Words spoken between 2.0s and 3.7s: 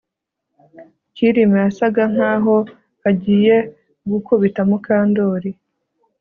nkaho agiye